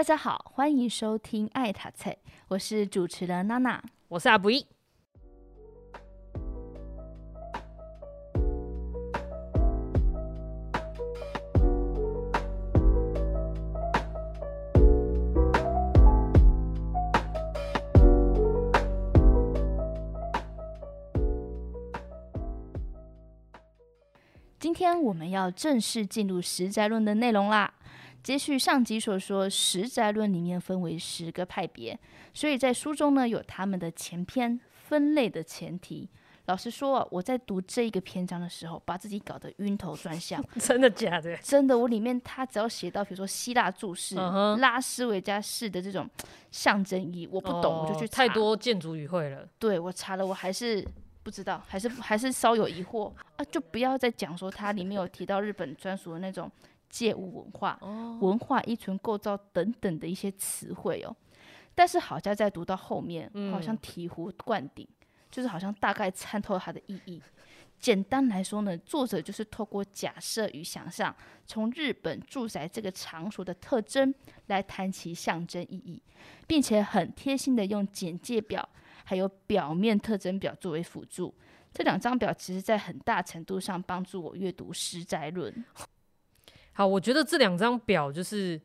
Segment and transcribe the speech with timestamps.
[0.00, 2.16] 大家好，欢迎收听爱塔菜，
[2.48, 4.66] 我是主持人娜娜，我是阿布依。
[24.58, 27.74] 今天我们要正式进入十宅论的内容啦。
[28.22, 31.98] 接续上集所说，十宅论里面分为十个派别，
[32.34, 36.08] 所以在书中呢有他们的前篇分类的前提。
[36.46, 40.44] 老实说，我在读这一个篇章的时候，把自己搞得晕头转向。
[40.58, 41.36] 真的假的？
[41.36, 44.56] 真的，我里面他只要写到，比如说希腊柱式、uh huh.
[44.56, 46.08] 拉斯维加斯的这种
[46.50, 48.26] 象征意义，我不懂，oh, 我就去查。
[48.26, 49.46] 太多建筑语汇了。
[49.60, 50.84] 对，我查了，我还是
[51.22, 53.44] 不知道， 还是还是稍有疑惑啊！
[53.44, 56.50] 就不要再讲说它里面有提到日本专属的那种。
[56.90, 57.78] 借物文化、
[58.20, 61.16] 文化依存构造等等的一些词汇哦，
[61.74, 67.22] 但是好像在读到后面，好像醍醐灌顶，嗯、就是好像大概参透了它的意义。
[67.78, 71.14] 简单来说呢，作者就是透过假设与想象，
[71.46, 74.14] 从日本住宅这个场所的特征
[74.48, 76.02] 来谈其象征意义，
[76.46, 78.68] 并且很贴心的用简介表
[79.04, 81.34] 还有表面特征表作为辅助。
[81.72, 85.64] 这两张表其实在很大程度上帮助我阅读食宅论。
[86.80, 88.58] 好，我觉得这两张表就是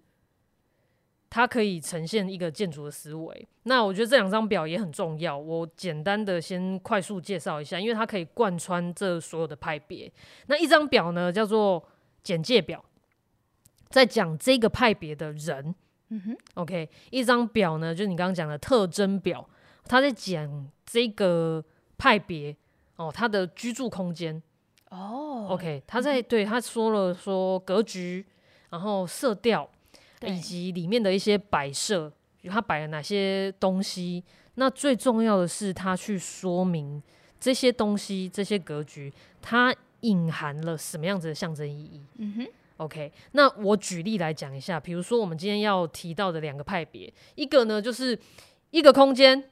[1.29, 3.45] 它可以呈现一个建筑的思维。
[3.63, 10.09] 那我觉得这两张表也很重要，我简单的先快速介绍一下，因为它可以贯穿这所有的派别。
[10.45, 11.85] 那一张表呢，叫做
[12.23, 12.85] 简介表，
[13.89, 15.75] 在讲这个派别的人。
[16.07, 19.45] 嗯哼，OK，一张表呢，就是你刚刚讲的特征表，
[19.83, 21.61] 它在讲这个
[21.97, 22.55] 派别
[22.95, 24.41] 哦，它的居住空间。
[24.91, 28.25] 哦、oh,，OK，他在对他说了说格局，
[28.69, 29.67] 然后色调，
[30.21, 32.09] 以及里面的一些摆设，
[32.47, 34.23] 他摆了哪些东西。
[34.53, 37.01] 那最重要的是，他去说明
[37.39, 42.01] 这些东西、这些格局，它隐含了什么样子的象征意义。
[42.17, 42.47] 嗯哼
[42.77, 48.17] ，OK，那我举例来讲一下，比如说我们今天要提到的两个派别，一个呢就是
[48.69, 49.43] 一个空间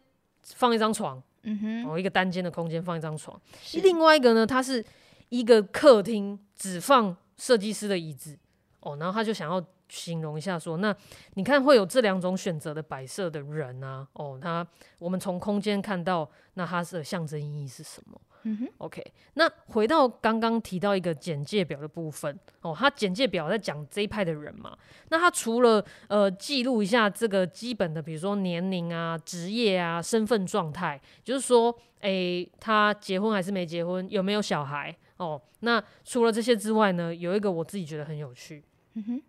[0.44, 3.38] 放一张床，嗯哼，哦，一个单间的空间放一张床，
[3.82, 4.86] 另外一个呢，它是。
[5.34, 8.38] 一个客厅只放设计师的椅子
[8.82, 10.96] 哦，然后他就想要形容一下说，那
[11.34, 14.66] 你看会有这两种选择的摆设的人啊，哦，他
[15.00, 18.22] 我们从空间看到，那它的象征意义是什么？
[18.44, 19.02] 嗯哼，OK，
[19.34, 24.78] 那回到刚刚提到一个简介表的部分哦，他简介表在讲这一派的人嘛，
[25.10, 34.96] 那他除了呃记录一下这个基本的，比如说年龄啊、职业啊、身份状态，就是说，诶，他结婚还是没结婚，有没有小孩？
[35.24, 38.64] 哦，那除了这些之外呢，有一个我自己觉得很有趣，
[38.96, 39.22] 嗯哼，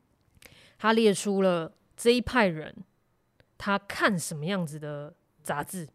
[0.77, 2.75] 他列出了这一派人
[3.57, 5.89] 他看什么样子的杂志，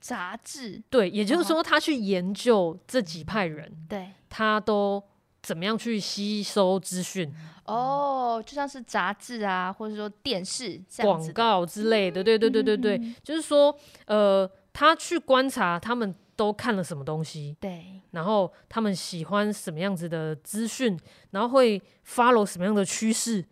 [0.00, 5.02] 杂志，对，也就是说他去研究这几派人，对，他都
[5.42, 7.30] 怎么样去吸收资讯？
[7.66, 16.14] 哦，就像是杂志啊，或者说电视广告之类的，对对对对对，嗯、就是说，呃，他去观察他们。
[16.38, 17.56] 都看了什么东西？
[17.58, 20.96] 对，然后他们喜欢什么样子的资讯，
[21.32, 23.44] 然后会 follow 什么样的趋势？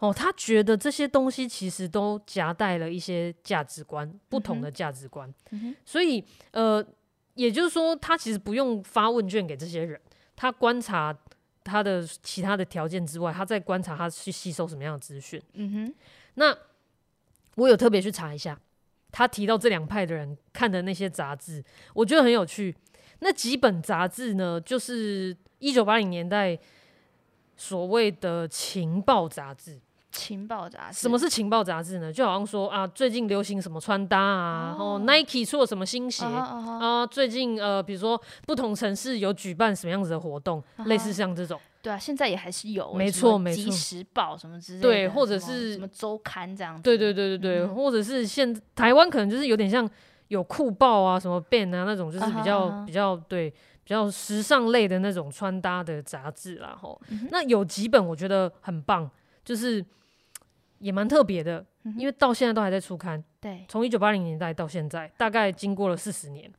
[0.00, 5.32] 哦，他觉得这些东西其实都夹带了一些价值观，不同的价值观。
[5.86, 6.84] 所以，呃，
[7.36, 9.98] 也就是说，他其实不用发问卷给这些人，
[10.36, 11.16] 他观察
[11.64, 15.40] 他的其他的条件之外，他在观察他去吸收什么样的资讯。
[15.54, 15.94] 嗯哼，
[16.34, 16.54] 那
[17.54, 18.60] 我有特别去查一下。
[19.12, 21.62] 他提到这两派的人看的那些杂志，
[21.94, 22.74] 我觉得很有趣。
[23.20, 26.58] 那几本杂志呢，就是一九八零年代
[27.56, 29.78] 所谓的情报杂志。
[30.12, 31.00] 情报杂志？
[31.02, 32.12] 什么是情报杂志呢？
[32.12, 41.60] 就好像说啊，最近流行什么穿搭啊，然后 Nike 出了什么新鞋啊，最近呃，比如说不同城市有举办什么样子的活动，类似像这种。
[41.82, 49.88] 对啊，现在也还是有，没错没错，即时报什么之类的，对，或者是什么周刊这样子，对对对对对，嗯、或者是现台湾可能就是有点像
[50.28, 52.84] 有酷报啊，什么 Ben 啊那种，就是比较、uh.
[52.84, 53.56] 比较对比
[53.86, 57.00] 较时尚类的那种穿搭的杂志啦吼。
[57.08, 59.10] 嗯、那有几本我觉得很棒，
[59.42, 59.82] 就是
[60.80, 63.24] 也蛮特别的，嗯、因为到现在都还在出刊。
[63.40, 66.52] 对，从一九八零年代到现在，大概经过了四十年。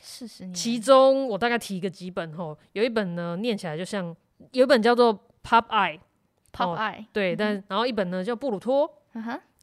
[0.00, 4.16] 四十年，其中我大概提个几本吼，有一本呢念起来就像。
[4.50, 5.98] 有一本叫做《Pop Eye》
[6.52, 8.90] ，Pop Eye，对，但然后一本呢叫布鲁托，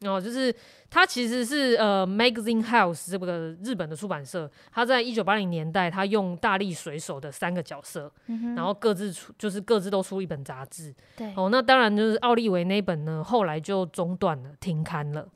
[0.01, 0.55] 哦，就是
[0.89, 8.09] 它其实是呃 Magazine House 这个日本的出版社，它在一九八零年代，它用大力水手的三个角色，
[8.55, 15.27] 然后各自出就是各自都出一本杂志，对，哦，那当然就是奥利维那本呢，后来就中断了，停刊了，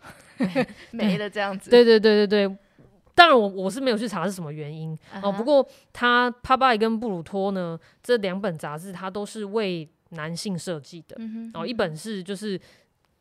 [0.91, 2.57] 没了这样子，对对对对对。
[3.15, 5.29] 当然我，我我是没有去查是什么原因、uh huh.
[5.29, 5.31] 哦。
[5.31, 11.15] 不过，他《帕巴伊》跟《布鲁托》呢，这两本杂志，它都是为男性设计的。
[11.53, 12.59] 哦，一本是就是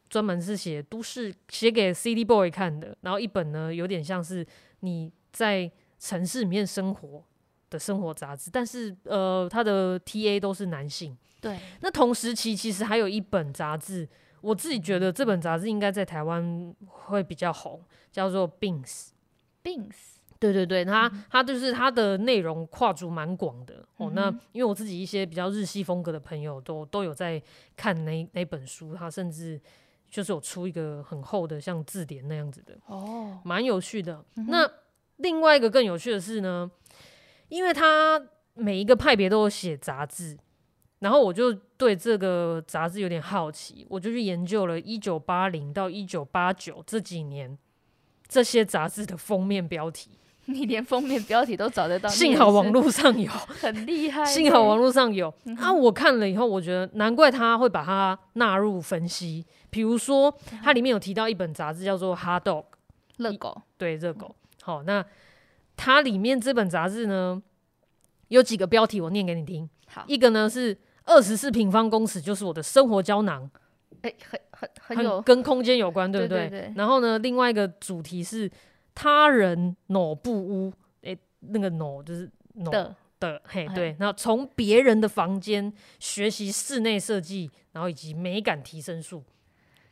[0.09, 2.97] 专门是写都市，写给 City Boy 看的。
[3.03, 4.47] 然后一本呢，有点像是
[4.81, 7.23] 你在城市里面生活
[7.71, 11.17] 的生活杂志，但是呃，它的 TA 都是男性。
[11.41, 11.59] 对。
[11.81, 14.09] 那同时期其实还有一本杂志，
[14.41, 19.12] 我自己觉得这本杂志应该在台湾会比较红，叫做 Beans。
[19.63, 19.95] Beans，
[20.39, 24.11] 对对对，它它就是它的内容跨度蛮广的、哦。
[24.15, 27.41] 那因为我自己一些比较日系风格的朋友都都有在
[27.77, 29.61] 看那那本书，它甚至
[30.11, 34.25] 就是有出一个很厚的像字典那样子的哦，蛮有趣的。
[34.37, 34.69] 嗯、那
[35.19, 36.69] 另外一个更有趣的是呢，
[37.49, 38.21] 因为它
[38.55, 40.37] 每一个派别都有写杂志，
[40.99, 47.57] 然后我就对这个杂志有点好奇，我就去研究了一九八零到一九八九这几年。
[48.33, 50.09] 这些杂志的封面标题，
[50.47, 52.09] 你连封面标题都找得到？
[52.09, 53.31] 幸好网络上有，
[53.61, 54.25] 很厉害。
[54.25, 55.29] 幸好网络上有。
[55.59, 59.45] 啊，我看了以后，我觉得难怪他会把它纳入分析。
[59.69, 62.63] 比如说，它里面有提到一本杂志叫做《Hard Dog》，
[63.19, 63.61] 热狗。
[63.77, 64.35] 对，热狗。
[64.63, 65.05] 好，那
[65.77, 67.43] 它里面这本杂志呢，
[68.29, 69.69] 有几个标题，我念给你听。
[69.89, 73.51] 好，一个呢是二十四平方公尺就是我的生活胶囊。
[74.01, 74.41] 哎，很
[74.81, 76.49] 很很有跟空间有关，对不对？
[76.49, 76.73] 对对对。
[76.77, 78.51] 然后呢，另外一个主题是
[78.95, 80.73] 他人脑布屋，
[81.03, 83.97] 哎，那个脑就是脑的，的，嘿，对。
[83.99, 89.23] 然后从别人的房间学习室内设计，然后以及美感提升术，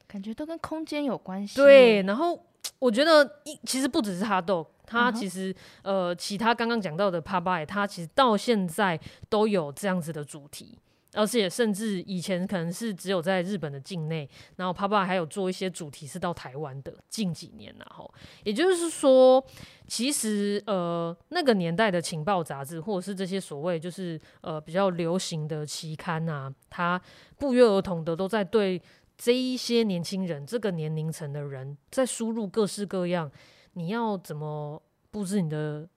[0.07, 1.57] 感觉都跟空间有关系。
[1.57, 2.47] 对，然后
[2.79, 5.59] 我觉得一其实不只是哈豆，他其实、uh.
[5.83, 10.79] 呃，其他刚刚讲到的帕巴，他其实到现在都有这样子的主题。
[11.13, 15.05] 而且甚至以前可能是只有在日本的境内，然后 POP!
[15.05, 16.95] 还有做一些主题是到台湾的。
[17.09, 18.13] 近几年然后，
[18.45, 19.45] 也就是说，
[19.89, 27.01] 其实呃那个年代的情报杂志，或者是这些所谓就是呃比较流行的期刊啊，它
[27.39, 28.81] 不约而同的都在对
[29.19, 33.31] 这一些年轻人这个年龄层的人，在输入各式各样，
[33.73, 34.81] 你要怎么
[35.11, 35.89] 布置你的。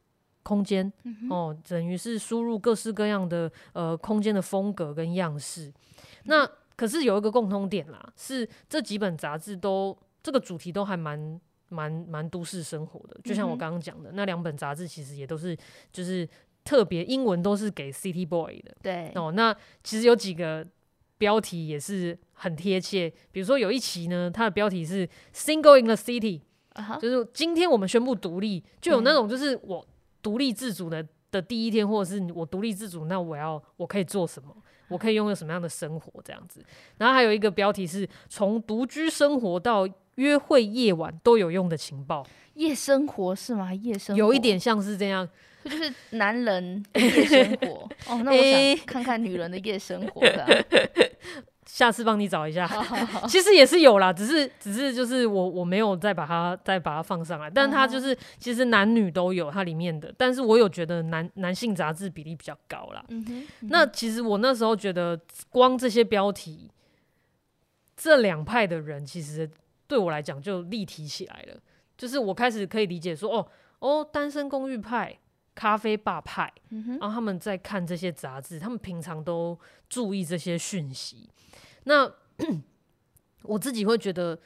[0.44, 5.68] 空间、嗯、哦，等于是输入各式各样的呃空间的风格跟样式。
[5.68, 5.74] 嗯、
[6.26, 13.18] 那可是有一个共通点啦，是这几本杂志都这个主题都还蛮蛮蛮都市生活的。
[13.24, 15.58] 就像我刚刚讲的，嗯、那两本杂志其实也都是
[15.92, 16.28] 就是
[16.66, 18.76] 特别英文都是给 City Boy 的。
[18.82, 20.68] 对哦，那其实有几个
[21.18, 26.42] 标题也是很贴切，比如说有一期呢，它的标题是 Single in the City，、
[26.74, 29.88] uh 就是今天我们宣布独立，就有那种就是我。
[30.24, 34.56] 嗯独立自主的的第一天，或者是我独立自主，那我要我可以做什么？
[34.88, 36.22] 我可以拥有什么样的生活？
[36.24, 36.64] 这样子。
[36.98, 42.26] 然后还有一个标题是从独居生活到约会夜晚都有用的情报。
[42.54, 43.74] 夜生活是吗？
[43.74, 45.28] 夜生活有一点像是这样，
[45.64, 47.90] 就是男人的夜生活。
[48.08, 50.66] 哦，那我想看看女人的夜生活的。
[51.74, 52.70] 下次帮你找一下，
[53.28, 63.04] 其实也是有啦，只是只是就是我我没有再把它再把它放上来，但是它就是其实男女都有它里面的，但是我有觉得男男性杂志比例比较高啦。
[63.08, 63.70] 嗯哼，嗯。
[63.72, 66.70] 那其实我那时候觉得光这些标题，
[67.98, 69.50] 这两派的人其实
[69.88, 71.58] 对我来讲就立体起来了，
[71.98, 73.48] 就是我开始可以理解说哦
[73.80, 75.18] 哦，单身公寓派、
[75.56, 79.60] 咖啡霸派，然后他们在看这些杂志，他们平常都
[79.90, 81.28] 注意这些讯息。
[81.86, 82.12] 那
[83.44, 84.40] 我自己会觉得，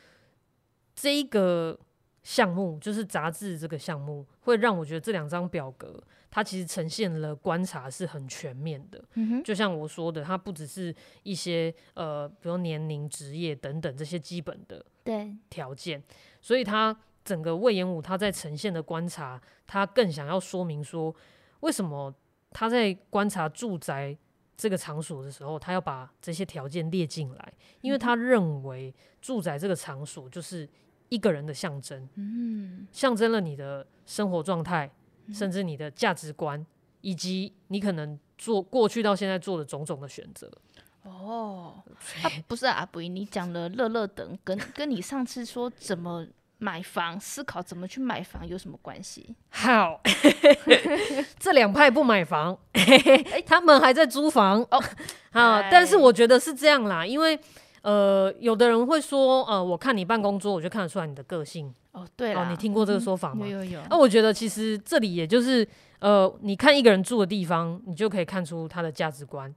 [0.95, 1.79] 这一个
[2.23, 6.01] 项目就是杂志这个项目，会让我觉得这两张表格，
[6.31, 9.03] 它其实呈现了观察是很全面的。
[9.13, 16.03] 嗯哼，就像我说的，它不只是一些呃，比如年龄、职业等等这些基本的对条件，
[16.41, 21.15] 所以它整个魏延武他在呈现的观察，他更想要说明说，
[21.59, 22.13] 为什么
[22.51, 24.17] 他在观察住宅。
[24.57, 30.67] 这个场所的时候，他要把这些条件列进来，因为他认为住宅这个场所就是
[31.09, 34.91] 一个人的象征，嗯，象征了你的生活状态，
[35.31, 36.65] 甚至你的价值观，
[37.01, 40.51] 以及你可能做过去到现在做的种种的选择。
[41.03, 41.81] 哦，
[42.21, 46.27] 他不是阿布，你讲的乐乐等跟跟你上次说怎么。
[46.59, 49.35] 买房，思考怎么去买房有什么关系？
[49.49, 50.01] 好，
[51.39, 52.57] 这两派不买房，
[53.45, 54.83] 他们还在租房哦。
[55.31, 57.39] 好，但是我觉得是这样啦，因为
[57.81, 61.73] 呃，有的人会说，呃，我看你办公桌，我就看得出来你的个性。
[61.91, 63.45] 哦，对了，你听过这个说法吗？
[63.45, 63.79] 嗯、有有有。
[63.89, 65.67] 那、啊、我觉得其实这里也就是，
[65.99, 69.53] 呃，你看一个人住的地方，你就可以看出他的价值观。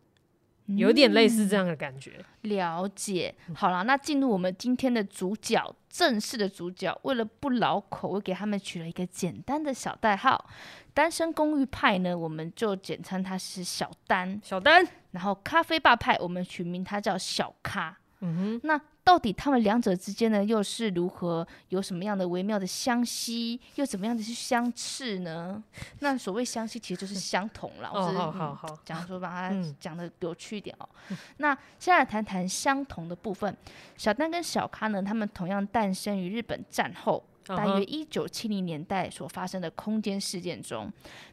[0.76, 2.12] 有点类似这样的感觉。
[2.42, 6.96] 嗯、了解，好了，那进入我们今天的主角，正式的主角。
[7.02, 10.48] 为了不老口，我给他们取了一个简单的小代号。
[10.92, 14.40] 单身公寓派呢，我们就简称他是小单。
[14.42, 14.86] 小单。
[15.12, 17.96] 然后咖啡吧派，我们取名他叫小咖。
[18.20, 18.80] 嗯哼，那
[19.10, 25.60] 到底他们两者之间呢，又是如何有什么样的微妙的相吸，又怎么样的去相斥呢？
[25.98, 27.88] 那所谓相吸，其实就是相同了。
[27.92, 30.88] 哦，好好好，讲说把它讲的有趣一点哦。
[31.08, 33.52] 嗯、 那现在来谈谈相同的部分。
[33.96, 40.88] 小丹跟小咖呢，他们同样诞生于日本战后，大约一九七零年代所发生的空间事件中。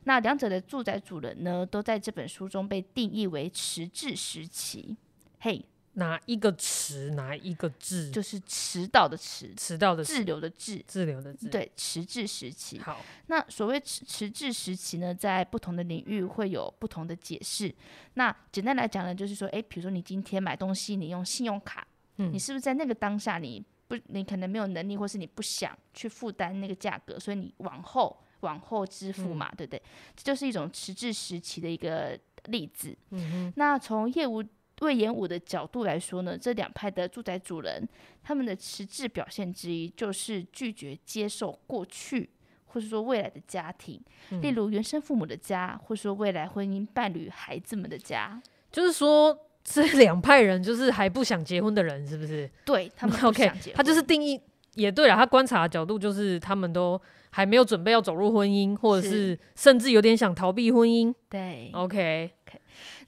[0.05, 4.97] 那两者的住宅主人呢，都在这本书中被定义为迟滞时期。
[5.41, 5.63] 嘿。
[5.97, 7.09] 哪一个迟？
[7.11, 8.11] 哪一个滞？
[8.11, 11.49] 就是迟到的迟，迟到的滞留的滞，滞留的滞。
[11.49, 12.77] 对，迟滞时期。
[12.79, 17.73] 好，那所谓迟迟滞时期呢，在不同的领域会有不同的解释。
[18.13, 21.87] 那简单来讲呢，就是说，诶，比如说你今天买东西，你用信用卡，
[22.17, 29.81] 嗯，你是不是在那个当下你不，你可能没有能力，或是你不想去负担那个价格，所以你往后往后支付嘛，嗯、对不对？
[30.15, 32.95] 这就是一种迟滞时期的一个例子。
[33.09, 34.43] 嗯哼，那从业务。
[34.77, 37.87] 隈研吾的角度来说呢，这两派的住宅主人，
[38.23, 42.29] 他们的实质表现之一就是拒绝接受过去，
[42.65, 48.39] 或是说未来的家庭，嗯、例如原生父母的家，或是说未来婚姻伴侣、孩子们的家。
[48.71, 52.47] 就是说，这两派人就是还不想结婚的人，是不是？
[52.63, 53.73] 对，他们不想结婚。
[53.73, 54.39] Okay, 他就是定义
[54.75, 61.11] 也对了，他观察的角度就是他们都还没有准备要走入婚姻，或者是甚至有点想逃避婚姻。
[61.29, 62.31] 对，OK。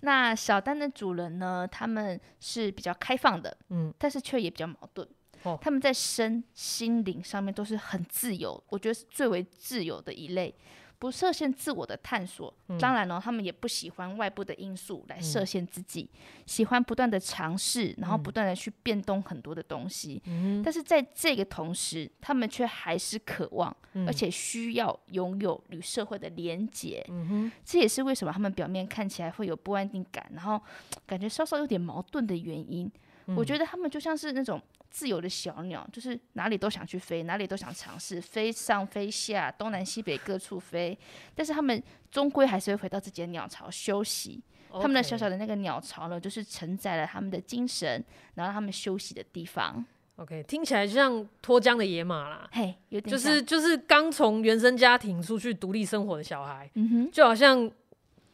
[0.02, 1.68] 那小丹的主人呢？
[1.68, 5.08] 他们是比较开放的，嗯，但是却也比较矛盾。
[5.44, 10.54] 哦，他们在身心灵上面都是很自由，我觉得是最为自由的一类。
[11.00, 20.22] 不设限自我的探索，嗯、当然呢，他们也不喜欢外部的因素来设限自己，嗯、喜欢不断的尝试，然后不断的去变动很多的东西。
[20.26, 27.02] 嗯、但是在这个同时，他们却还是渴望，嗯、而且需要拥有与社会的连结。
[27.08, 30.62] 嗯、这也是为什么他们表面看起来会有不安定感，然后
[31.08, 32.92] 感觉稍稍有点矛盾的原因。
[33.28, 34.62] 嗯、我觉得他们就像是那种。
[34.90, 40.98] 自由的小鸟，就是哪里都想去飞，哪里都想尝试，飞上飞下，东南西北各处飞。
[41.36, 41.82] 但是他们
[42.12, 44.42] 终归还是会回到自己的鸟巢休息。
[44.72, 48.04] 他们的小小的那个鸟巢呢，就是承载了他们的精神，
[48.36, 49.84] 然后他们休息的地方。
[50.18, 52.48] OK，听起来就像脱缰的野马啦。
[52.52, 56.70] 嘿，有点就是就是刚从原生家庭出去独立生活的小孩。
[56.76, 57.72] 嗯哼，就好像，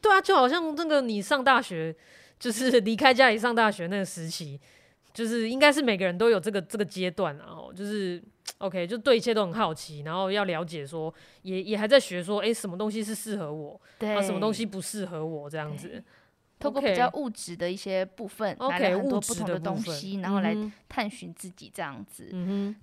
[0.00, 1.94] 对啊，就好像那个你上大学，
[2.38, 4.60] 就是离开家里上大学那个时期。
[5.16, 8.22] 就是应该是每个人都有这个这个阶段，然后就是
[8.58, 16.04] OK，就对一切都很好奇，然后要了解说，也也还在学说，哎，什么东西是适合我，对，啊，什么东西不适合我这样子。
[16.58, 20.56] 透过比较物质的一些部分，okay, 来了很多不同的东西，然后来
[20.88, 22.30] 探寻自己这样子。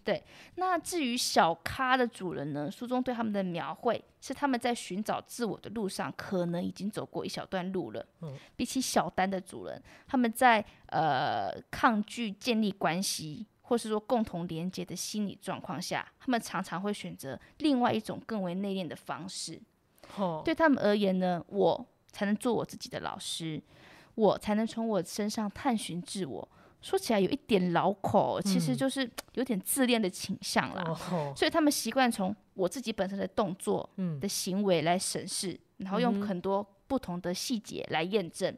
[0.04, 0.24] 对。
[0.56, 2.70] 那至于小咖的主人呢？
[2.70, 8.06] 书中对他们的描绘是他们在寻找自我的路上，可能已经走过一小段路了。
[8.22, 19.60] 嗯，比起小单的主人，他们在呃抗拒建立关系，或是说共同连接的心理状况下，他们常常会选择另外一种更为内敛的方式。
[20.18, 21.88] 哦，对他们而言呢，我。
[22.14, 23.62] 才能做我自己的老师，
[24.16, 26.48] 我才能从我身上探寻自我。
[26.82, 30.84] 说起来有一点老口，其实就是 有点自恋的倾向啦。
[31.14, 33.90] 嗯、所以他们习惯从我自己本身的动作、
[34.20, 38.54] 的行为来审视，嗯、然后用很多不同的细节来验证。
[38.54, 38.58] 嗯、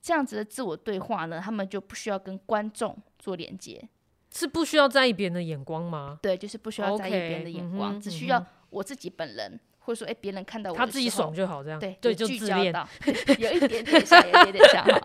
[0.00, 3.88] 这样子的自我对话呢，他们就不需要跟观众做连接，
[4.32, 6.20] 是不需要在意别人的眼光吗？
[6.22, 9.58] 对，就是不需要在意别人的眼光，okay, 只需要我自己本人。
[9.86, 12.86] 或者说，哎，别人看到我，他自己爽就好，这样对对，就聚焦到，
[13.38, 15.00] 有一点点像，有一点点像哈。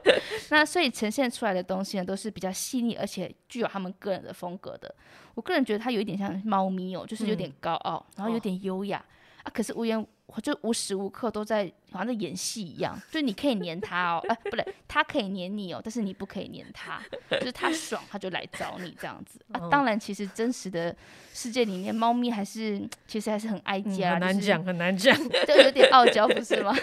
[0.50, 4.94] 那所以呈现出来的东西呢，都是比较细腻，而且具有他们个人的风格的。
[5.36, 9.06] 我个人觉得它有一点像猫咪哦，就是有点高傲，嗯、然后有点优雅、哦、
[9.44, 10.04] 啊，可是无缘。
[10.40, 19.68] 就无时无刻都在好像在演戏一样，就你可以黏他哦，哎、呃，不对，他可以黏你哦，但是你不可以黏他，就是他爽他就来找你这样子啊。
[19.70, 20.96] 当然，其实真实的
[21.34, 26.74] 世界里面，猫咪还是其实还是很爱家，嗯、很难讲，就是、很难讲，就有点傲娇，不是吗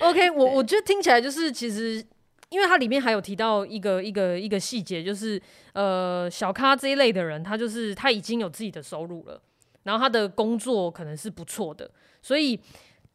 [0.00, 2.04] ？OK， 我我觉得听起来就是其实，
[2.50, 5.40] 因为它里面还有提到一个一个一个细节，就是
[5.72, 9.40] 呃，小咖这一类的人，他就是他已经有自己的收入了，
[9.86, 11.90] 然后他的工作可能是不错的。
[12.20, 12.60] 所以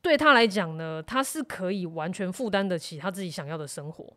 [0.01, 4.11] 对他来讲呢，他是可以完全负担得起他自己想要的生活。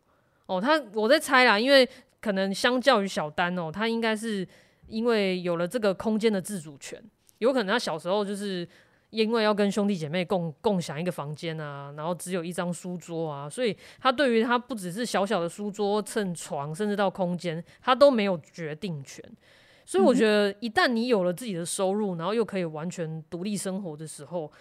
[0.47, 1.87] 哦，他我在猜啦，因为
[2.19, 4.47] 可能相较于小丹哦，他应该是
[4.87, 6.99] 因为有了这个空间的自主权，
[7.37, 8.67] 有可能他小时候就是。
[9.11, 19.23] 因为要跟兄弟姐妹共共享一个房间啊，然后只有一张书桌啊，所以他对于他不只是小小的书桌、蹭床，甚至到空间，他都没有决定权。
[19.85, 24.51] 所以我觉得，一旦你有了自己的收入，然后又可以完全独立生活的时候，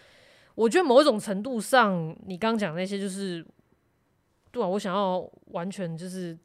[0.55, 3.45] 我觉得某一种程度上，你刚刚讲那些就是，
[4.51, 6.39] 对啊，我想要完全就是。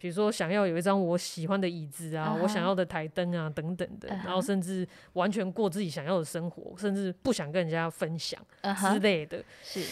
[0.00, 2.42] 比如说，想要有一张我喜欢的椅子啊，uh huh.
[2.42, 4.24] 我想要的台灯啊，等等的，uh huh.
[4.24, 8.40] 然后甚至完全过自己想要的生活，甚至不想跟人家分享
[8.90, 9.36] 之类的。
[9.38, 9.44] Uh.
[9.62, 9.84] 是，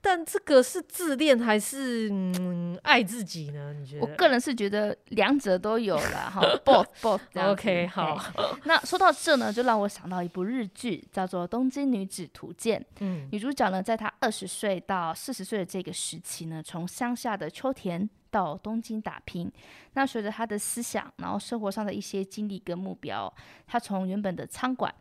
[0.00, 3.74] 但这个是自恋还是嗯爱自己呢？
[3.74, 4.06] 你觉得？
[4.06, 7.20] 我个人是觉得两者都有了哈，both both。
[7.52, 8.18] OK，好。
[8.64, 12.80] 那说到这呢，就让我想到一部日剧，叫做《东京女子图鉴》。
[13.00, 18.08] 嗯，女主角呢，在她二十岁到四十岁的这个时期呢，从乡下的秋田。
[18.30, 19.50] 到东京打拼，
[19.94, 23.32] 那随着他的思想，然后生活上的一些经历跟目标，
[23.66, 24.94] 他从原本的餐馆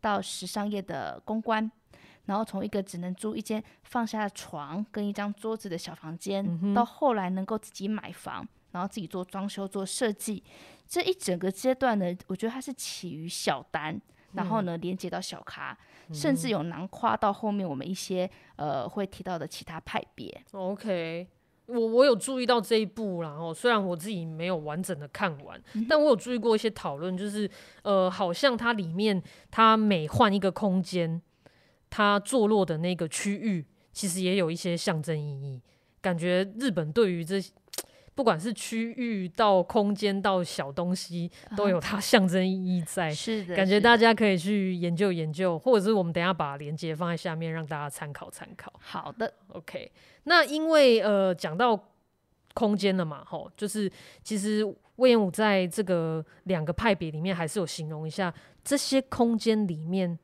[0.00, 1.70] 到时尚业的公关，
[2.26, 10.42] 然后从一个只能租一间放下床跟一张桌子的小房间，嗯、到后来能够自己买房，然后自己做装修、做设计，
[10.86, 14.00] 这一整个阶段呢，我觉得他是起于小单，
[14.32, 15.76] 然后呢连接到小咖，
[16.08, 20.42] 嗯、甚至有囊括到后面我们一些呃会提到的其他派别。
[20.52, 21.26] OK。
[21.66, 27.50] 我我有注意到这一部，然后虽然我自己没有完整的看完，嗯、但我有注意过一些讨论，就是
[27.82, 31.20] 呃，好像它里面它每换一个空间，
[31.90, 35.60] 它坐落的那个区域，其实也有一些象征意义。
[36.00, 37.52] 感觉日本对于这些。
[38.16, 43.10] 不管是区域到空间到小东西，都有它象征意义在。
[43.10, 48.72] 是的，感觉大家可以去研究研究，或者是我们等一下把链接放在下面，让大家参考参考。
[48.80, 49.92] 好的，OK。
[50.24, 51.78] 那因为呃讲到
[52.54, 53.92] 空间了嘛，吼，就是
[54.24, 54.64] 其实
[54.96, 60.18] 魏延武在这个两个派别里面，还是有形容一下这些空间里面。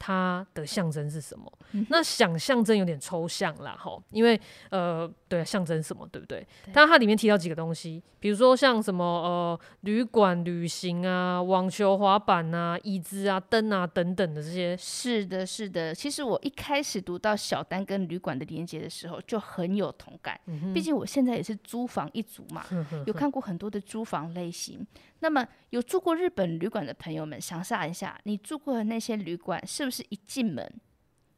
[0.00, 1.52] 它的象征是什么？
[1.72, 6.46] 嗯、那想象征有点抽象啦，吼，因为呃，对，象征什么，对不对？
[6.64, 14.76] 对，但它里面提到几个东西，比如说像什么呃，旅馆、旅行啊，网球、滑板啊，椅子啊，灯啊等等的这些。
[14.76, 15.94] 是的，是的。
[15.94, 20.38] 其实我一开始读到小丹跟旅馆的连接的时候，就很有同感。
[20.46, 24.86] 嗯、毕竟我现在也是租房一族嘛，呵呵呵有看过很多的租房类型。
[25.20, 30.72] 那么有住过日本旅馆的朋友们，想象一下，你住过的那些旅馆，是不是一进门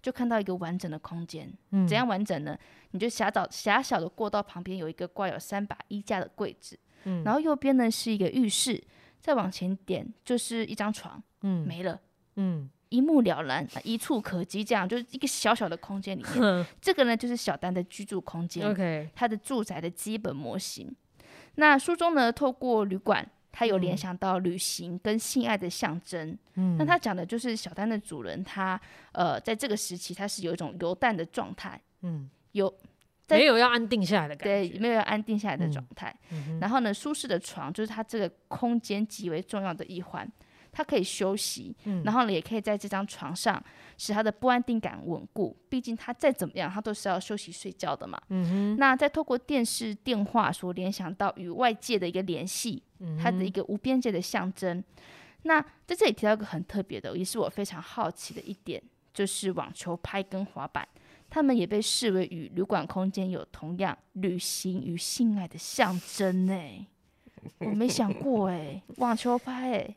[0.03, 1.53] 就看到一个完整的空间？
[1.71, 2.57] 嗯，怎样完整呢？
[2.93, 8.83] 你就狭小狭小的过道旁边有一个挂有三把衣架的柜子，嗯，然后右边呢是一个浴室，
[9.21, 12.01] 再往前点就是一张床，嗯，没了，
[12.37, 20.95] 嗯，一目了然，一触可及，这样就是一个小小的空间里面， 这个呢就是小丹的居住空间，OK，他的住宅的基本模型。
[21.57, 23.29] 那书中呢，透过旅馆。
[23.53, 28.81] 他有联想到旅行跟性爱的象征，嗯，那他讲的就是小丹的主人，他
[29.13, 32.73] 呃在这个时期他是有一种游荡的状态，嗯，有
[33.29, 36.15] 没有要安定下来的感觉，对，没有要安定下来的状态。
[36.31, 40.31] 嗯嗯、然后呢，舒适的床就是他这个空间极为重要的一环。
[40.73, 43.63] 他可以休息，嗯、然后呢，也可以在这张床上
[43.99, 45.57] 使他的不安定感稳固。
[45.69, 48.21] 毕竟他再怎么样，他都是要休息睡觉的嘛。
[48.29, 54.83] 嗯、那再透过电视、电话所联想到与外界的一个联系，嗯、哼它的一个无边界的象征。
[55.43, 60.87] 那在这里提到一个很特别的，也是我非常好奇的一点，就是网球拍跟滑板，
[61.29, 66.87] 他们也被视为与旅馆空间有同样旅行与性爱的象征呢。
[67.59, 69.97] 我没想过哎，网球拍哎。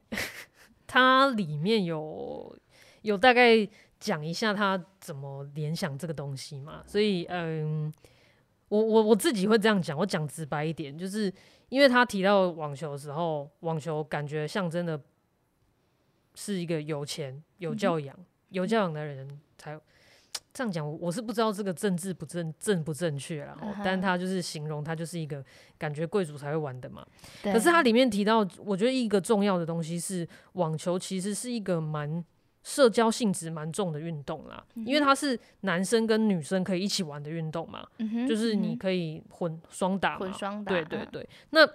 [0.94, 2.56] 它里面有
[3.02, 3.68] 有大概
[4.00, 7.92] 讲一下他怎么联想这个东西嘛，所以嗯，
[8.70, 11.34] 我我我自己会这样讲，我讲直白一点，就是
[11.70, 15.02] 因为他提到网球的时候，网球感觉象征的
[16.36, 18.16] 是一个有钱、有教养、
[18.50, 19.28] 有教养的人
[19.58, 19.76] 才。
[20.54, 25.44] 这样讲，我是不知道这个政治不正正不正确，然后，但他就是形容他就是一个
[25.78, 27.06] 感觉贵族才会玩的嘛。
[27.42, 32.24] 可是它里面提到，我觉得一个重要的东西是网球其实是一个蛮
[32.64, 41.68] 社交性质蛮重的运动啦，嗯、因为它是男生跟女生可以一起玩的运动嘛，嗯、哼就是你可以混双打嘛，混双打，对对对，那。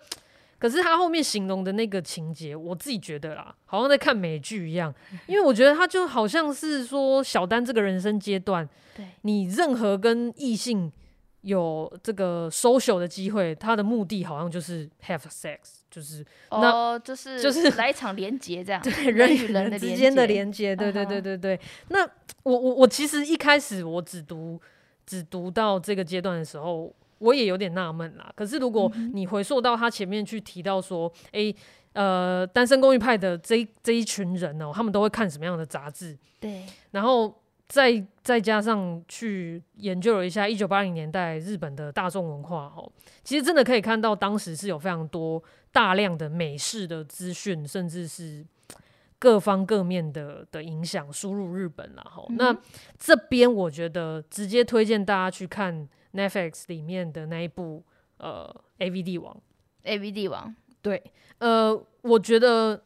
[0.58, 4.92] 可是他后面形容的那个情节，我自己觉得啦，好像在看美剧一样，
[5.26, 10.90] 因为我觉得他就好像是说，小丹这个人生阶段，对你任何跟异性
[11.42, 21.60] 有这个 social 的机会，他的目的好像就是 have sex，就是哦，就是就是来一场连接这样， 对人与人之间的连接， 对对对对对。
[21.90, 22.04] 那
[22.42, 24.60] 我我我其实一开始我只读
[25.06, 26.92] 只读到这个阶段的时候。
[27.18, 28.32] 我也有点纳闷啦。
[28.34, 31.56] 可是如果你回溯到他前面去提到说，哎、欸，
[31.92, 36.16] 呃，单身公寓派的这一这一群人哦、喔，他们都会看什么样的杂志？
[36.40, 42.90] 对，然后再再加上去研究了一下一九八零年代日本的大众文化哦，
[43.24, 48.44] 其实真的可以看到当时是有非常多大量的美式的资讯，甚至是。
[49.20, 52.56] 各方各面的的影响输入日本了哈，嗯、那
[52.96, 57.84] 这边我觉得直接推荐大家去看 Netflix 里面的那一部
[58.16, 59.40] 呃 AV 帝王
[59.84, 61.00] ，AV 帝王，对，
[61.38, 62.82] 呃，我觉得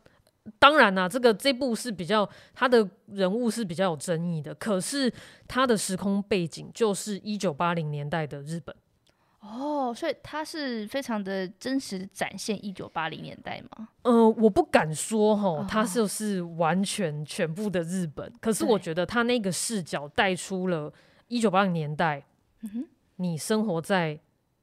[0.59, 5.13] 当然啦，这个这部是比较他的人物是比较有争议的，可是
[5.49, 8.75] 他的时空背景就是一九八零年代的日本。
[9.45, 13.89] 哦，所以它是非常的真实展现一九八零年代吗？
[14.03, 18.25] 呃，我不敢说哈，它就是完全全部的日本。
[18.25, 20.93] 哦、可是我觉得它那个视角带出了
[21.27, 22.25] 一九八零年代，
[22.61, 24.19] 嗯、哼你生活在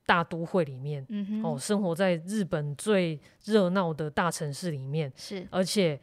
[0.05, 1.05] 大都会里面，
[1.43, 5.99] 哦，生活在日本最热闹的大城市里面，是，而且。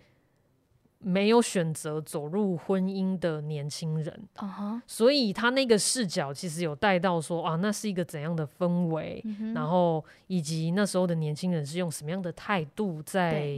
[0.99, 4.81] 没有选择走入婚姻的年轻人，uh huh.
[4.87, 9.55] 所以他那个视角其实有带到说啊，那是一个怎样的氛围，uh.
[9.55, 13.57] 然后以及那时候的年轻人是用什么样的态度在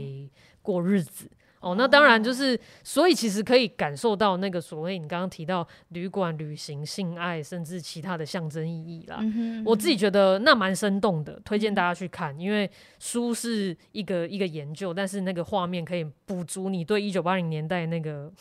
[0.61, 1.31] 过日子。
[1.59, 9.17] 哦，那当然就是，所以其实可以感受到那个所谓你刚刚提到旅馆、旅行、性爱，甚至其他的象征意义啦。
[9.19, 12.33] 嗯哼我自己觉得那蛮生动的，推荐大家去看。
[12.37, 18.31] 嗯、因为书是一个一个研究，但是那个画面可以补足你对一九八零年代那个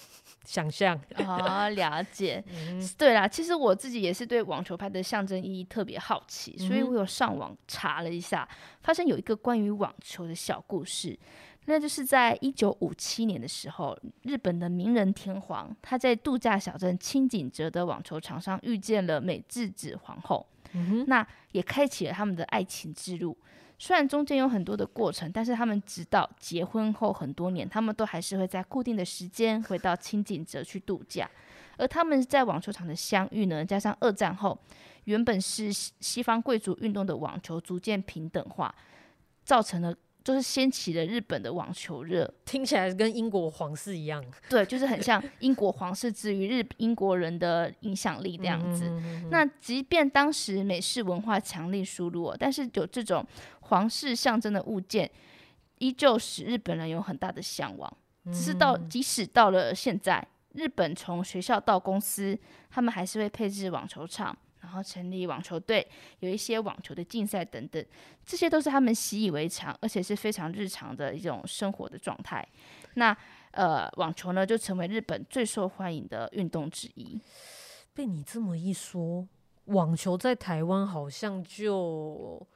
[0.44, 0.98] 想象。
[1.16, 2.42] 哦，了解。
[2.52, 8.48] 嗯、对啦，其实我自己也是对网球拍的象征意义特别好奇，所以我有上网查了一下，
[8.82, 11.18] 发现有一个关于网球的小故事。
[11.70, 23.36] 那就是在一九五七年的时候，日本的名人天皇他在度假小镇清井泽的网球场上遇见了美智子皇后，嗯、那也开启了他们的爱情之路。
[23.78, 31.30] 虽然中间有很多的过程，但是他们直到结婚后很多年，他们都还是会在固定的时间回到轻井泽去度假。
[31.76, 34.58] 而他们在网球场的相遇呢，加上二战后
[35.04, 38.74] 原本是西方贵族运动的网球逐渐平等化，
[39.44, 39.94] 造成了。
[40.28, 44.22] 就是掀起了日本的网球热，听起来跟英国皇室一样。
[44.50, 48.92] 对，就是很像英国皇室之于日英国人的影响力这样子。
[49.30, 53.26] 那即便当时美式文化强力输入，但是有这种
[53.60, 55.10] 皇室象征的物件，
[55.78, 57.90] 依旧使日本人有很大的向往。
[58.26, 62.38] 只是到即使到了现在，日本从学校到公司，
[62.68, 64.36] 他们还是会配置网球场。
[64.60, 65.86] 然后成立网球队，
[66.20, 67.84] 有一些网球的竞赛等等，
[68.24, 72.46] 这些都是他们习以为常，而且是非常日常的一种生活的状态。
[72.94, 73.16] 那
[73.52, 77.20] 呃，网球呢，就成为日本最受欢迎的运动之一。
[77.94, 79.26] 被你这么一说，
[79.64, 82.46] 网球在台湾好像就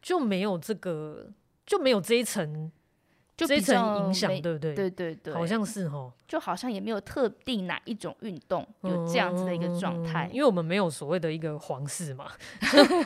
[0.00, 1.30] 就没有这个，
[1.66, 2.72] 就没有这一层。
[3.42, 4.74] 就这层影响，对不对？
[4.74, 12.30] 对对对，好像是哦，就好像也没有特定哪一种运动有这样子的一个状态，因为我们没有所谓的一个皇室嘛，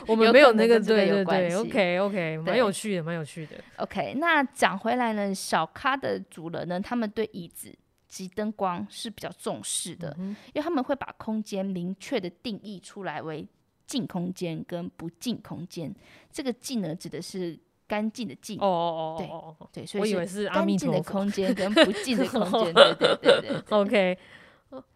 [0.07, 3.55] 我们没有那个对对对，OK OK，蛮有趣的，蛮有趣的。
[3.77, 7.73] OK，那讲回来呢，小咖的主人呢，他们对椅子
[8.07, 13.47] 及灯光是比较重视的，因为他们会把空间明确的定义出来为
[13.85, 15.93] 净空间跟不净空间。
[16.31, 17.59] 这个净呢，指的是。
[17.87, 24.17] 干净的净哦哦哦哦，对对，所以我以为是干净的空间跟不净的 空间，对对对对，OK。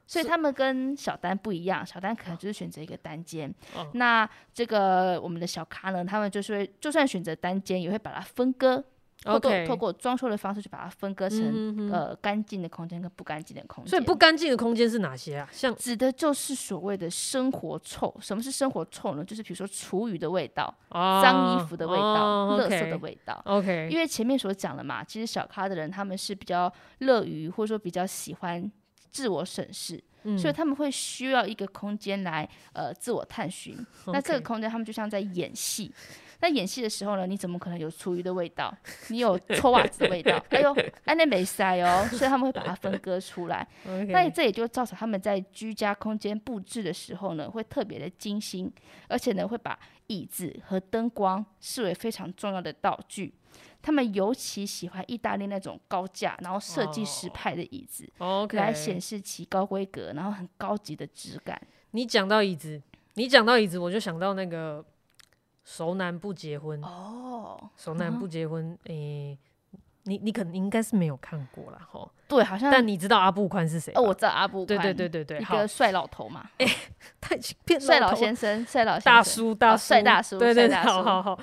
[0.06, 3.54] 所以他们跟小丹不一样，小丹可能就是选择一个单间。
[3.94, 8.84] 那这个我们的小咖呢，他们就是会就算选择单间，也会把它分割。
[9.24, 9.68] 透过 Okay.
[9.68, 11.40] 透过装修的方式，去把它分割成、
[11.78, 13.90] 嗯、呃干净的空间跟不干净的空间。
[13.90, 15.48] 所以不干净的空间是哪些啊？
[15.52, 18.12] 像指的就是所谓的生活臭。
[18.20, 19.24] 什么是生活臭呢？
[19.24, 23.40] 就是比如说厨余的味道、脏、啊、衣服的味道、哦、垃圾的味道。
[23.46, 28.72] OK，因为前面所讲了嘛，其实小咖的人他们是比较乐于或者说比较喜欢
[29.12, 33.78] 自我审视，嗯、所以他们会需要一个空间来呃自我探寻。
[34.08, 35.94] 那这个空间他们就像在演戏。
[36.42, 38.76] 在演戏的时候呢，你怎么可能有厨余的味道？
[39.10, 40.44] 你有臭袜子的味道？
[40.50, 40.76] 哎呦，
[41.06, 43.66] 安内没塞哦，所以他们会把它分割出来。
[44.10, 48.74] 那这也就造成他们在居家空间布置的时候呢，会特别的精心，
[49.08, 49.78] 而且呢，会把
[50.08, 53.36] 椅子和灯光视为非常重要的道具。
[53.84, 58.52] 他们尤其喜欢意大利那种高架，然后设计师派的椅子，oh.
[58.54, 61.62] 来显示其高规格，然后很高级的质感。
[61.92, 62.82] 你讲到椅子，
[63.14, 64.84] 你讲到椅子，我就想到那个。
[65.64, 66.82] 熟男不结婚。
[66.82, 69.40] 哦，熟男不结婚，诶、欸，
[70.04, 72.10] 你你可能应该是没有看过了吼。
[72.28, 72.72] 对，好像。
[72.72, 73.92] 但你知道阿布宽是谁？
[73.96, 74.68] 哦，我知道阿布宽。
[74.68, 76.50] 对对对对对，一个帅老头嘛。
[76.58, 76.66] 哎，
[77.20, 80.40] 他已经变帅老先生，帅老大叔大叔，帅大叔。
[80.40, 81.40] 对对，好好好。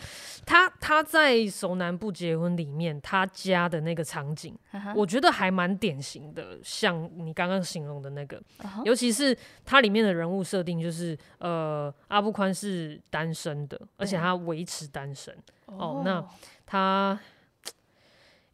[0.47, 4.57] 他他在《熟男不结婚》里面，他家的那个场景，
[4.97, 8.41] 我觉得还蛮典型的，像你刚刚形容的那个，
[8.83, 15.37] 尤其是他里面的人物设定，就是呃，阿布宽是单身的，而且他维持单身。
[15.67, 16.25] 哦，那
[16.65, 17.19] 他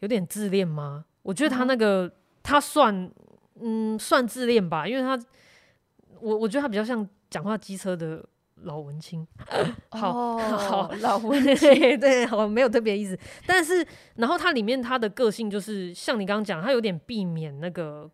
[0.00, 1.04] 有点自恋吗？
[1.22, 2.12] 我觉得他那个。
[2.46, 3.10] 他算，
[3.58, 5.18] 嗯，算自恋吧，因为他，
[6.20, 8.22] 我我觉得他比较像讲话机车的
[8.64, 9.26] 老文青，
[9.88, 13.18] 好，好，老文青，对，好，没有特别意思。
[13.46, 13.82] 但是，
[14.16, 18.10] 然后他里面他的个性就是像你刚刚讲，他有点避免那个，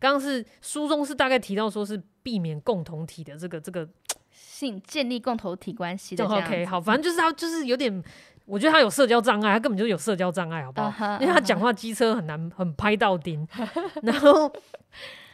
[0.00, 3.88] 刚刚是书中是大概提到说是避免共同体的这个这个
[4.32, 6.24] 性建立共同体关系的。
[6.24, 8.02] OK，好，反正就是他就是有点。
[8.44, 11.20] 我觉得他有社交障碍，他根本就有社交障碍，好不好？Uh huh, uh huh.
[11.20, 13.46] 因为他讲话机车很难，很拍到钉。
[14.02, 14.46] 然后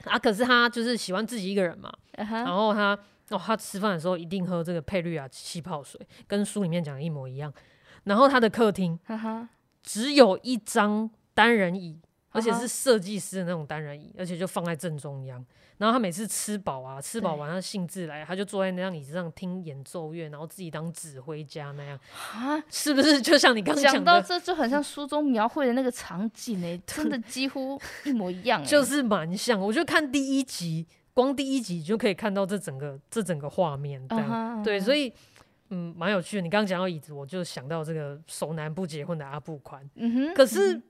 [0.04, 1.92] 啊，可是他就是喜欢自己一个人嘛。
[2.14, 2.32] Uh huh.
[2.32, 2.98] 然后他
[3.30, 7.52] 哦，他吃饭的时候一定喝这个佩绿啊气泡水，跟书里面讲的一模一样。
[8.04, 8.98] 然后他的客厅
[9.82, 11.98] 只有一张单人椅，
[12.30, 15.44] 而且是设计师的那种单人椅，而且就放在正中央。
[15.78, 21.96] 然后他每次吃饱啊，吃饱完他兴致来，他就坐在那张椅子上听演奏乐，然后自己当指挥家那样
[22.34, 23.22] 啊，是不是？
[23.22, 29.60] 就像你刚刚讲到这就很像书中描绘的那个场景哎，真的几乎一模一样， 就是蛮像。
[29.60, 35.12] 我就看第一集，光第一集就可以看到这整个这整个画面，这样对，所以
[35.70, 36.42] 嗯，蛮有趣的。
[36.42, 40.80] 你刚刚讲到椅子，我就想到这个熟男不结婚的阿布宽，嗯哼，可是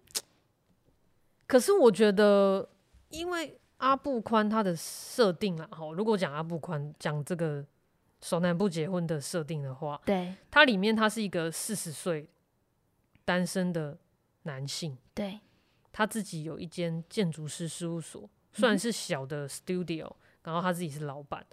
[1.48, 2.68] 可是我觉得
[3.08, 3.58] 因为。
[3.78, 7.64] 阿布宽他的设定啊，好，如果讲阿布宽讲这个
[8.20, 12.28] 熟男不结婚的设定的话，对，他里面他是一个四十岁
[13.24, 13.96] 单身的
[14.42, 15.38] 男性，对，
[15.92, 21.46] 他自己有一间建筑师事务所，虽然是小的 studio，、嗯、然后他自己是老板，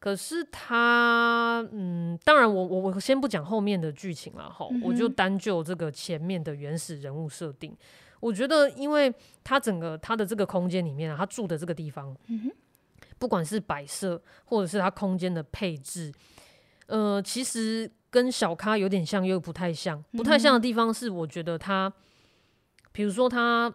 [0.00, 7.76] 可是他，嗯，当然我我我先不讲后面的剧情了，哈，嗯、我就单就这个前面的原始人物设定。
[8.22, 12.16] 我觉得，因为他整个他的这个空间里面啊，他住的这个地方，
[13.18, 16.12] 不管是摆设或者是他空间的配置，
[16.86, 20.00] 呃，其实跟小咖有点像，又不太像。
[20.12, 21.92] 不太像的地方是，我觉得他，
[22.92, 23.74] 比如说他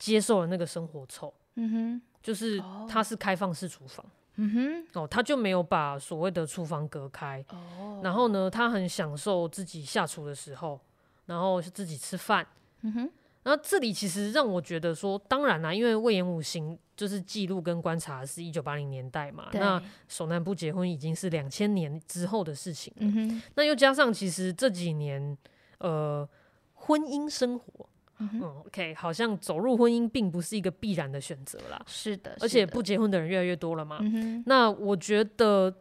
[0.00, 4.04] 接受了那个生活臭，嗯哼，就是他是开放式厨房，
[4.34, 10.80] 嗯哼，哦，他就没有把所谓的厨房隔开，哦，然后呢，他很享受自己下厨的时候，
[11.26, 12.44] 然后是自己吃饭，
[12.82, 13.10] 嗯哼。
[13.50, 23.42] 那这里其实让我觉得说，当然啦，因为魏延武行就是记录跟观察是一九八零年代嘛，那首男不结婚已经是两千年之后的事情了。
[23.56, 25.36] 那又加上其实这几年，
[25.78, 26.28] 呃，
[26.74, 31.82] 婚姻生活，嗯，OK，好像走入婚姻并不是一个必然的选择啦。
[31.88, 33.98] 是的，而且不结婚的人越来越多了嘛。
[34.46, 35.74] 那我觉得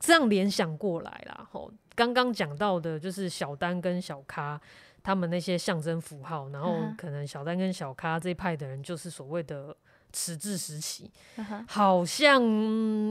[0.00, 4.60] 这样联想过来啦，吼，刚刚讲到的就是小丹跟小咖。
[5.04, 9.76] 他们那些象征符号，然后可能小丹跟小咖这一派的人就是所谓的
[10.14, 11.64] 迟滞时期，uh huh.
[11.68, 12.42] 好像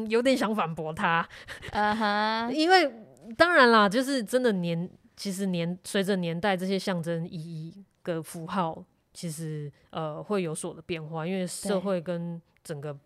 [0.10, 1.28] 有点想反驳他
[1.72, 2.50] ，uh.
[2.50, 2.92] 因为
[3.38, 12.98] 当然啦，就是真的年，其实年随着年代这些象征意义的符号，其实呃会有所的变化，因为社会跟整个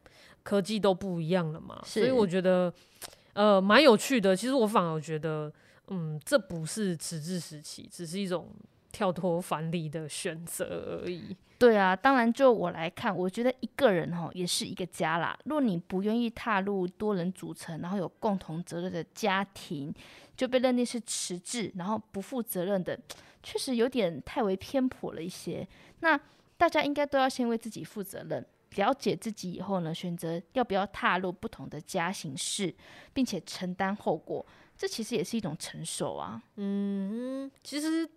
[0.43, 2.73] 科技都不一样了嘛，所以我觉得
[3.33, 4.33] 呃蛮有趣的。
[4.33, 5.51] 其实我反而觉得，
[5.87, 8.49] 嗯，这不是迟滞时期，只是一种。
[8.97, 11.37] 跳脱藩篱的选择而已。
[11.59, 15.37] 对啊，当然就我来看，我觉得一个人哈也是一个家啦。
[15.45, 19.93] 若你不愿意踏入多人组成，然后有共同责任的家庭，
[20.35, 22.99] 就被认定是迟滞，然后不负责任的，
[23.43, 25.67] 确实有点太为偏颇了一些。
[25.99, 26.19] 那
[26.57, 28.43] 大家应该都要先为自己负责任，
[28.77, 32.73] 了解自己以后呢，选择要不要踏入不同的家形式，
[33.13, 34.43] 并且承担后果，
[34.75, 36.41] 这其实也是一种成熟啊。
[36.55, 38.09] 嗯，其实。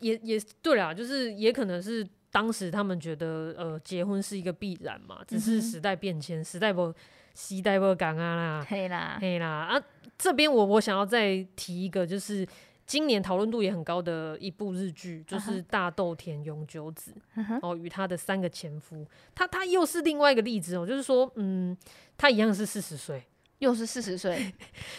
[0.00, 6.92] 也也对啦，就是也可能是当时他们觉得呃结婚是一个必然嘛，只是时代变迁，嗯、时代不
[7.34, 9.82] 时代不赶啊啦，嘿啦嘿啦啊！
[10.16, 12.46] 这边我我想要再提一个，就是
[12.86, 17.58] 今年讨论度也很高的一部日剧，就是大豆田永久子、uh huh.
[17.62, 21.76] 哦与他的三个前夫，他他又是另外一个例子哦，就是说嗯，
[22.16, 23.24] 他一样是四十岁，
[23.58, 24.52] 又是四十岁，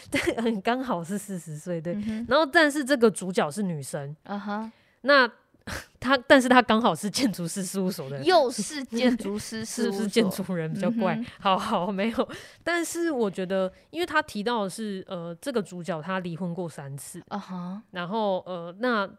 [0.10, 1.93] 对，很 刚好是四十岁，对。
[1.93, 4.65] 嗯、然后但是这个主角是女生，啊哈、uh。
[4.65, 4.71] Huh.
[5.06, 5.30] 那
[6.00, 11.15] 他，但是他刚好是建筑师事务所的人，又是建筑师， 是不是建筑人比较怪？
[11.15, 12.30] 嗯、好好没有，
[12.63, 17.82] 但是我觉得，因为他提到的是，呃，这个主角他离婚过三次，啊哈、uh，huh.
[17.91, 19.10] 然后呃，那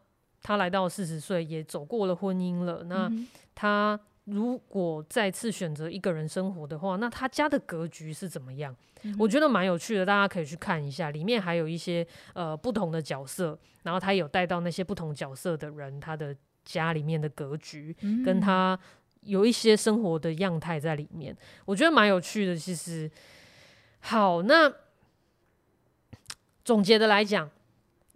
[0.40, 2.84] 他来到四十岁，也走过了婚姻了。
[2.84, 3.10] 那
[3.52, 8.74] 他如果再次选择一个人生活的话，那他家的格局是怎么样？
[9.02, 11.10] 嗯、我觉得蛮有趣的，大家可以去看一下。
[11.10, 18.78] 里面还有一些呃不同的角色，然后他有带到那些不同角色的人，他的家里面的格局，嗯、跟他
[19.22, 22.56] 有一些生活的样态在里面，我觉得蛮有趣的。
[22.56, 23.10] 其实，
[24.00, 24.72] 好，那
[26.64, 27.48] 总结的来讲。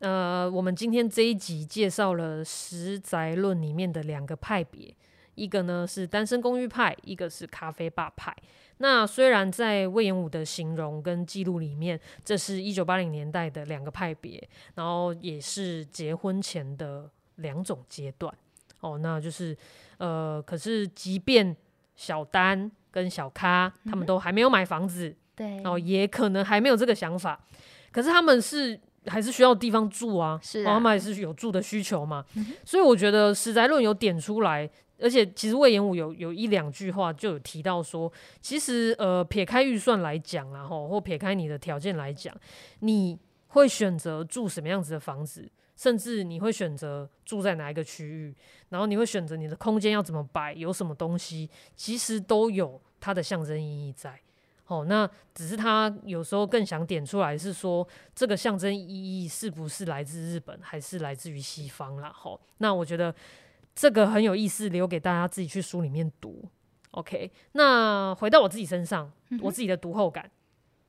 [0.01, 4.96] 呃，我们今天这一集介绍了《十宅论》里面的两个派别，
[5.35, 8.35] 一个呢是单身公寓派，一个是咖啡吧派。
[8.79, 14.43] 那虽然在魏延武的形容跟记录里面，这是一九八零年代的两个派别，
[14.75, 18.35] 然后也是结婚前的两种阶段。
[18.81, 19.57] 哦，那就是
[19.99, 21.55] 呃，可是即便
[21.95, 27.38] 小丹跟小咖他们都还没有买房子，对、嗯，哦，也可能还没有这个想法，
[27.90, 28.79] 可是他们是。
[29.07, 34.69] 还是需要地方住啊，是啊，他们还是有住的需求嘛，嗯、所以我觉得《实在论》有点出来，
[35.01, 42.35] 而且其实魏延武有有一两句话就有提到说，其实呃撇开预算来讲啊，吼或撇开你的条件来讲，
[42.81, 48.35] 你会选择住什么样子的房子，甚至你会选择住在哪一个区域，
[48.69, 54.21] 然后你会选择你的空间要怎么摆，有什么东西，其实都有它的象征意义在。
[54.67, 57.85] 哦，那只是他有时候更想点出来，是说
[58.15, 62.13] 这个象征意义是不是来自日本，还是来自于西方啦？
[62.15, 63.13] 吼、那我觉得
[63.75, 66.45] 这个很有意思，留给大家自己去书里面读。
[66.93, 70.31] OK，那回到我自己身上，我自己的读后感，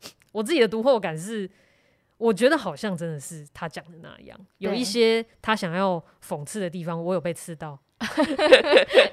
[0.04, 1.50] 嗯、 我自己的读后感是，
[2.18, 7.78] 我觉得好像真的是他讲的那样，有一些他想要讽刺的地方，我有被刺到。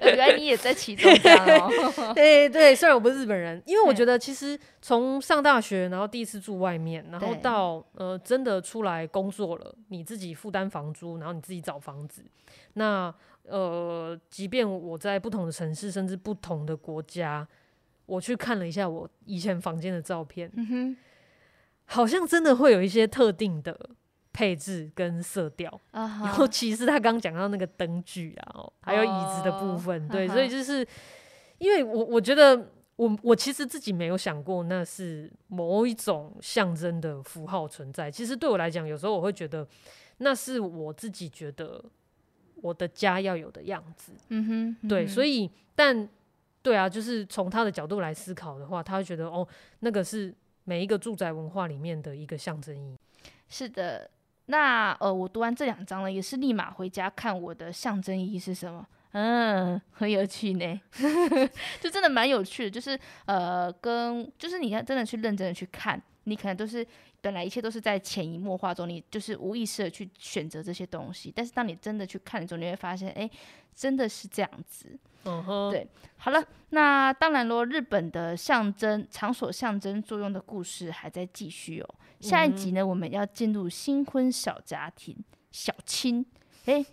[0.00, 1.70] 原来你也在其中这样哦。
[2.16, 12.24] 对对，虽然我不是日本人，因为我觉得其实从上大学，然后第一次住外面，然后到呃真的出来工作了，你自己负担房租，然后你自己找房子。
[12.72, 13.14] 那
[13.48, 17.46] 呃，即便我在不同的城市，甚至不同的国家，
[18.06, 20.96] 我去看了一下我以前房间的照片，嗯哼，
[21.84, 23.90] 好像真的会有一些特定的。
[24.30, 26.38] 配置跟色调，uh huh.
[26.38, 30.12] 尤其是他刚讲到那个灯具啊，还有椅子的部分，uh huh.
[30.12, 30.86] 对，所以就是
[31.56, 38.08] 因为我我觉得我我其实自己没有想过那是某一种象征的符号存在。
[38.08, 39.66] 其实对我来讲，有时候我会觉得
[40.18, 41.84] 那是我自己觉得
[42.62, 44.12] 我的家要有的样子。
[44.28, 44.86] 嗯哼、uh，huh.
[44.86, 44.88] uh.
[44.88, 46.08] 对，所以但
[46.62, 49.46] 对啊，就是从他的角度来思考的话，他会觉得哦，
[49.80, 52.98] 那个是每一个住宅文化里面的一个象征意义。
[53.48, 54.10] 是的。
[54.50, 58.86] 那呃，我读完这两章呢，也是立马回家看我的象征意义是什么。
[59.12, 60.80] 嗯，很有趣呢，
[61.80, 62.70] 就真的蛮有趣的。
[62.70, 66.86] 就是呃，跟就是你要真的去认真的去看，你可能都是
[67.20, 71.32] 本来一切都是在潜移默化中，你就是无意识的去选择这些东西。
[71.34, 73.28] 但是当你真的去看的时候，你会发现，哎，
[73.74, 74.98] 真的是这样子。
[75.24, 75.86] 嗯哼，对。
[76.16, 81.94] 好了，那当然咯，日本的象征场所象征作用的故事还在继续哦。
[82.20, 85.16] 下一集呢，我们要进入新婚小家庭
[85.50, 86.24] 小青。
[86.66, 86.84] 诶，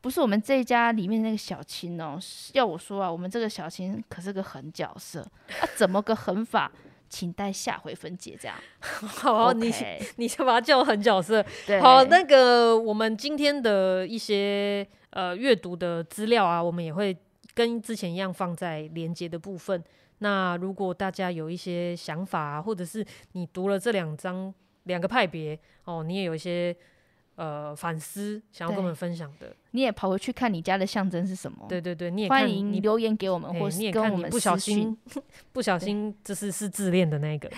[0.00, 2.18] 不是我们这一家里面那个小青哦，
[2.52, 5.20] 要我说啊，我们这个小青可是个狠角色
[5.60, 6.70] 啊，怎么个狠法？
[7.12, 8.34] 请待下回分解。
[8.40, 9.70] 这样， 好你
[10.16, 11.44] 你先把它叫很角色。
[11.66, 17.14] 对，好，那个我们今天的一些呃阅读的资料啊，我们也会
[17.54, 19.84] 跟之前一样放在连接的部分。
[20.20, 24.52] 那如果大家有一些想法啊，或者是你读了这两章
[24.84, 26.74] 两个派别哦，你也有一些
[27.36, 31.66] 呃反思想要跟我们分享的，你也跑回去看你家的象征是什么？
[31.68, 34.96] 对对对，你也欢迎你留言给我们，或是跟我们 不小心
[35.52, 37.50] 不小心这是是自恋的那个，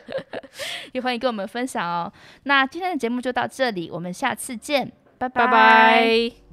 [0.92, 2.12] 也欢迎跟我们分享哦。
[2.44, 5.46] 那今天的节目就到这里，我们下次见，拜拜。
[5.46, 6.45] 拜拜。